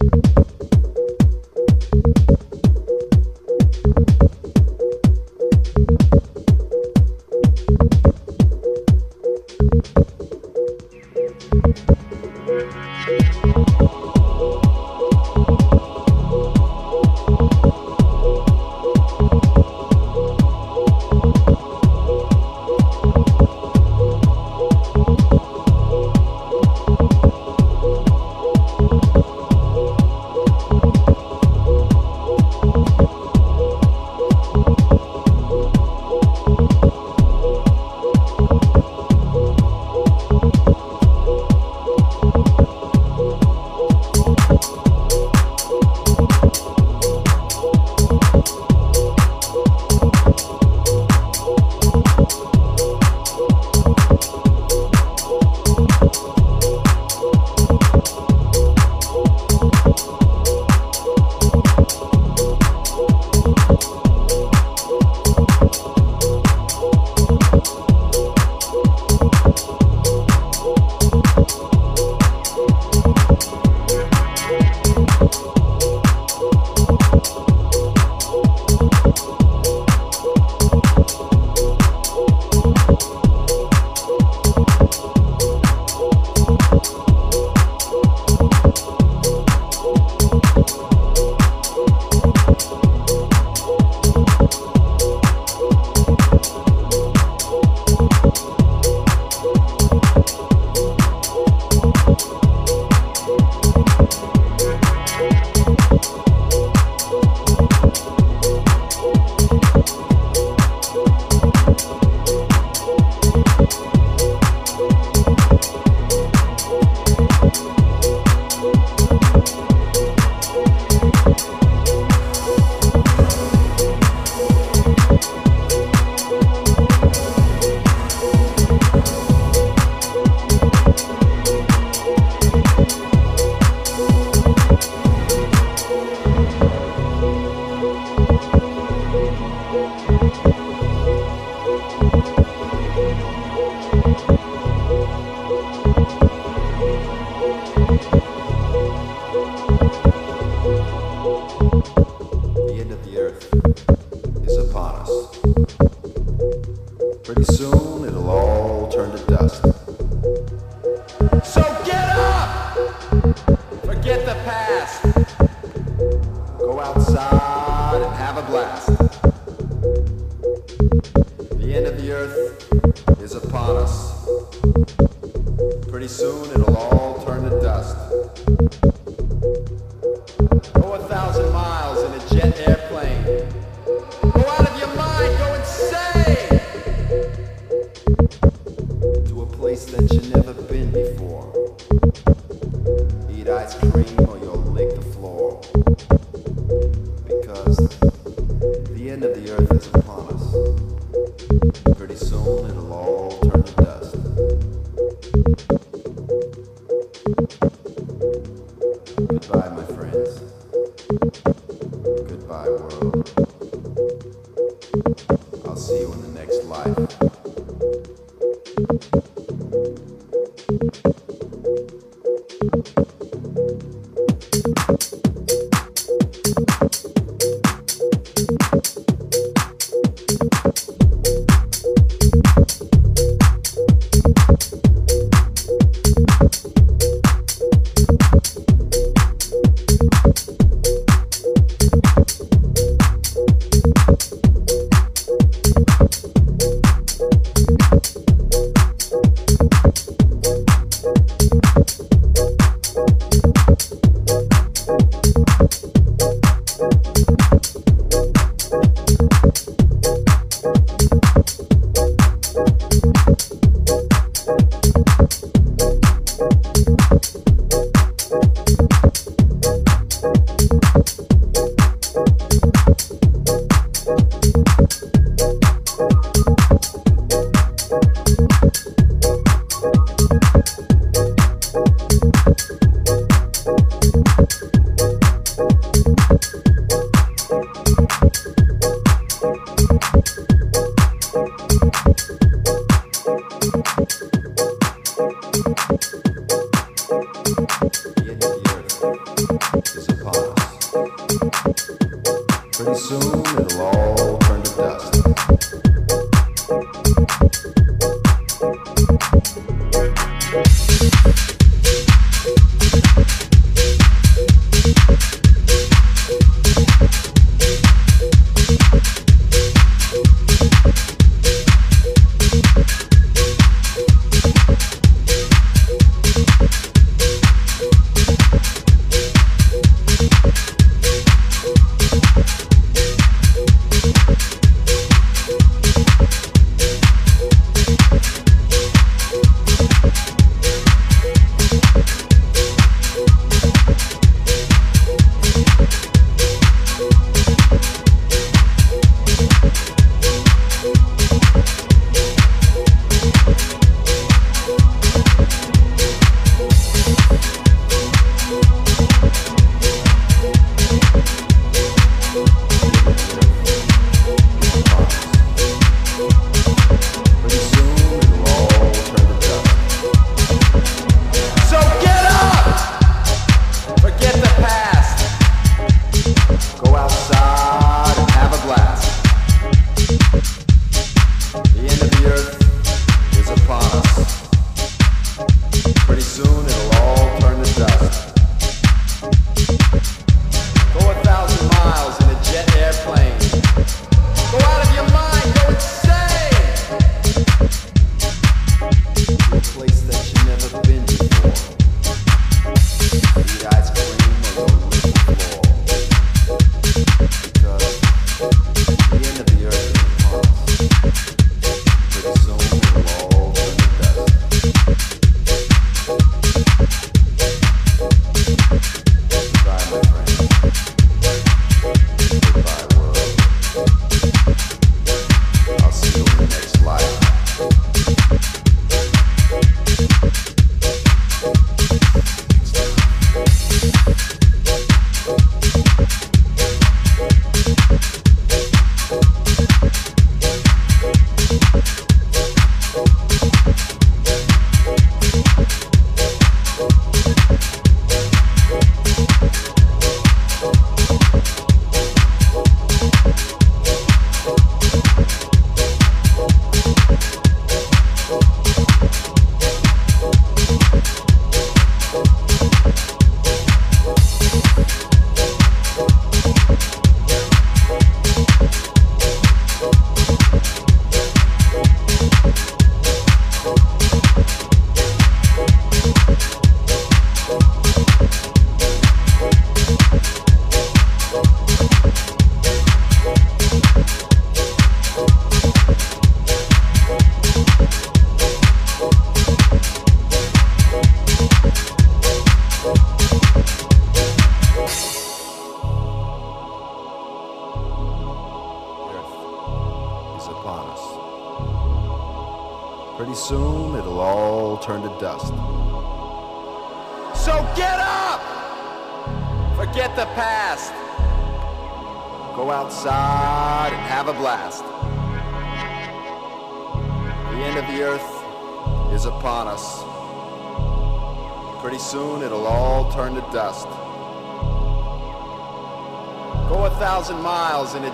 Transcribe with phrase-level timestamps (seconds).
[0.00, 0.37] you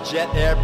[0.05, 0.54] jet air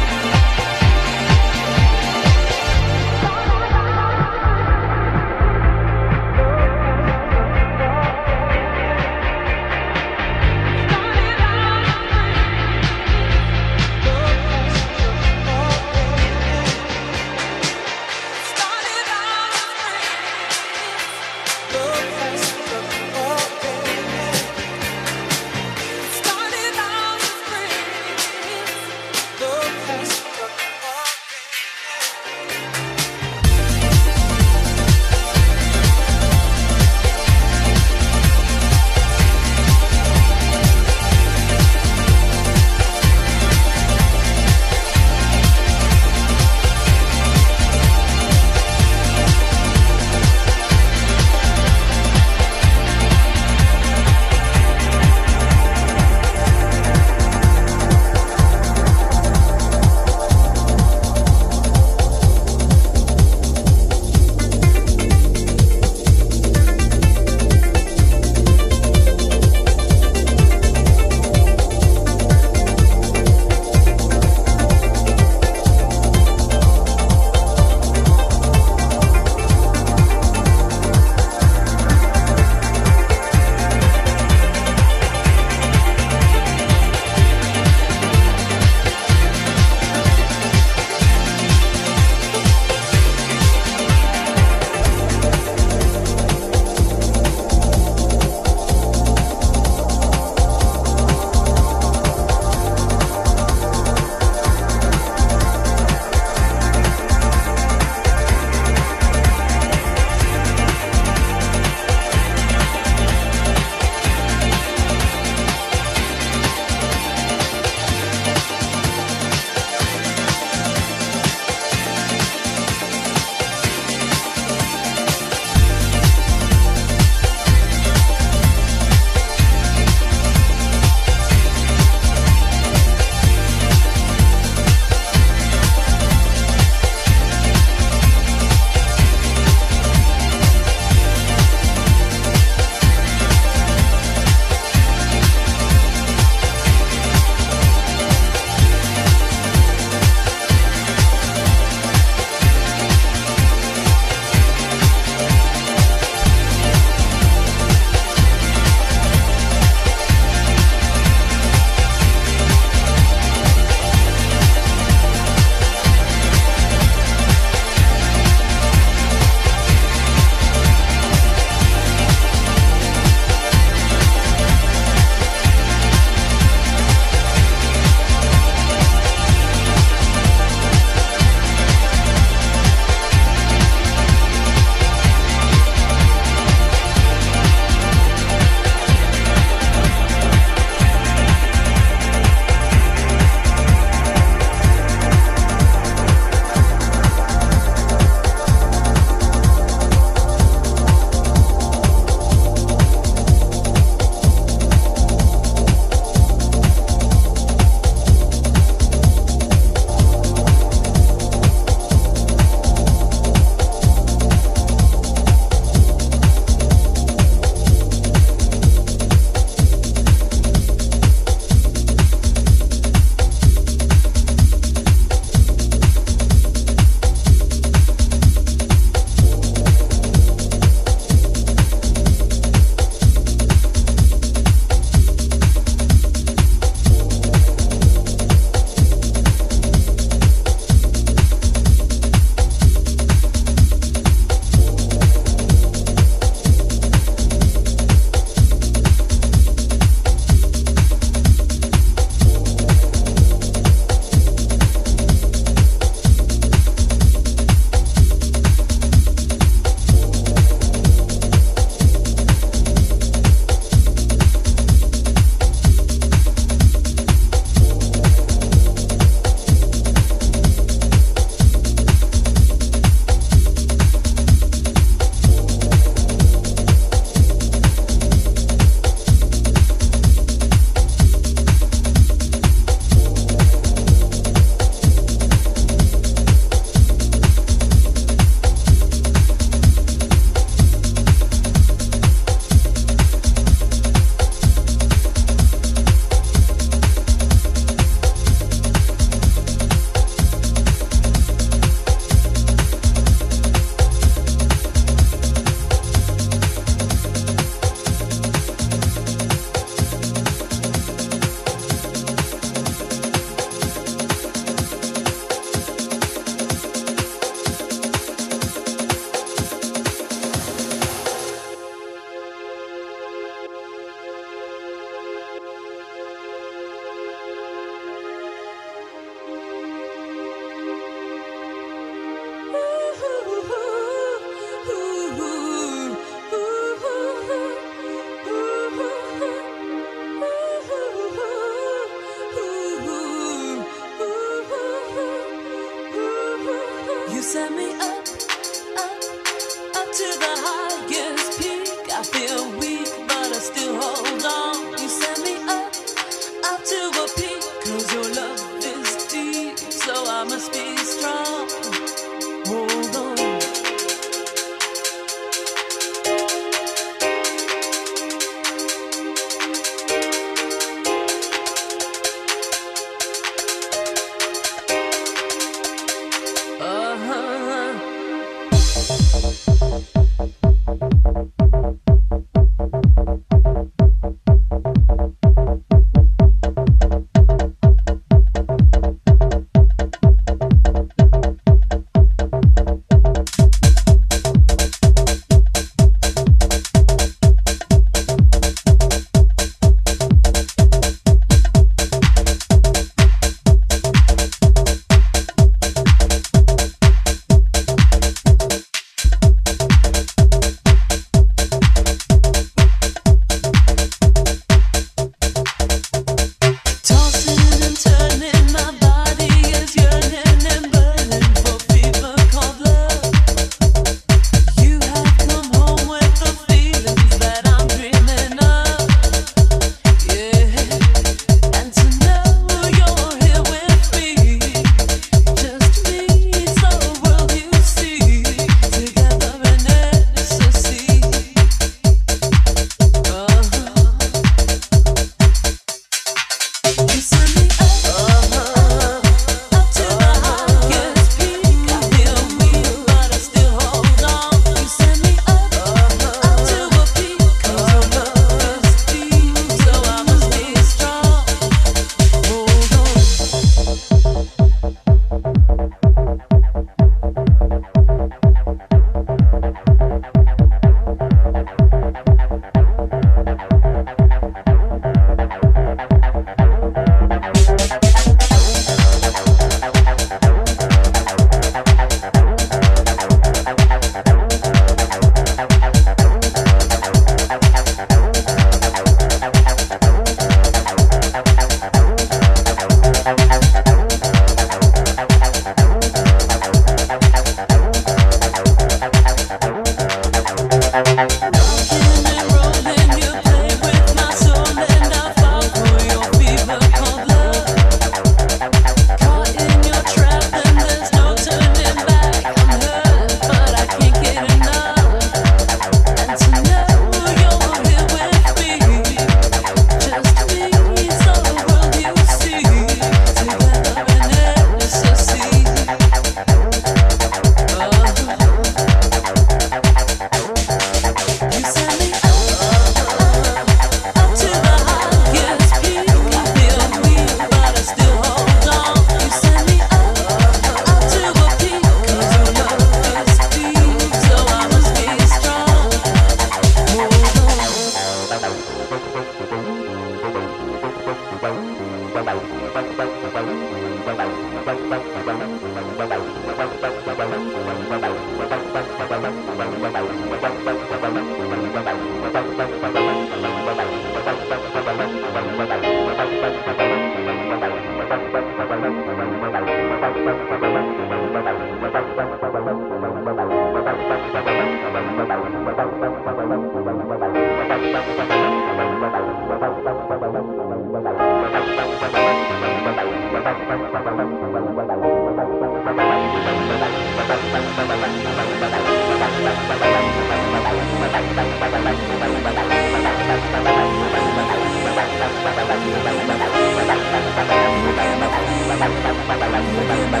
[599.61, 600.00] Bye.